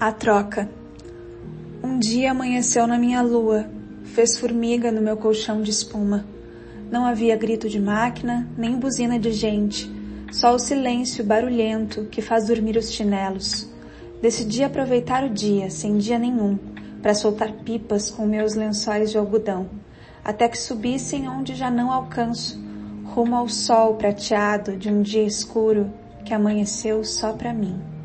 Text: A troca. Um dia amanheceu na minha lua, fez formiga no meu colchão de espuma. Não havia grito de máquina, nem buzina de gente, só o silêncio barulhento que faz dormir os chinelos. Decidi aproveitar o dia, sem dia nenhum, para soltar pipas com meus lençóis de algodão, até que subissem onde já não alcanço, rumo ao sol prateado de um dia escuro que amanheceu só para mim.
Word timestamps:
A 0.00 0.12
troca. 0.12 0.70
Um 1.82 1.98
dia 1.98 2.30
amanheceu 2.30 2.86
na 2.86 2.96
minha 2.96 3.20
lua, 3.20 3.68
fez 4.04 4.38
formiga 4.38 4.92
no 4.92 5.02
meu 5.02 5.16
colchão 5.16 5.60
de 5.60 5.72
espuma. 5.72 6.24
Não 6.88 7.04
havia 7.04 7.36
grito 7.36 7.68
de 7.68 7.80
máquina, 7.80 8.48
nem 8.56 8.78
buzina 8.78 9.18
de 9.18 9.32
gente, 9.32 9.90
só 10.30 10.54
o 10.54 10.58
silêncio 10.60 11.24
barulhento 11.24 12.04
que 12.12 12.22
faz 12.22 12.46
dormir 12.46 12.76
os 12.76 12.92
chinelos. 12.92 13.68
Decidi 14.22 14.62
aproveitar 14.62 15.24
o 15.24 15.30
dia, 15.30 15.68
sem 15.68 15.98
dia 15.98 16.16
nenhum, 16.16 16.56
para 17.02 17.12
soltar 17.12 17.50
pipas 17.64 18.08
com 18.08 18.24
meus 18.24 18.54
lençóis 18.54 19.10
de 19.10 19.18
algodão, 19.18 19.68
até 20.24 20.48
que 20.48 20.58
subissem 20.58 21.28
onde 21.28 21.56
já 21.56 21.72
não 21.72 21.90
alcanço, 21.90 22.56
rumo 23.04 23.34
ao 23.34 23.48
sol 23.48 23.96
prateado 23.96 24.76
de 24.76 24.88
um 24.88 25.02
dia 25.02 25.24
escuro 25.24 25.92
que 26.24 26.32
amanheceu 26.32 27.02
só 27.02 27.32
para 27.32 27.52
mim. 27.52 27.97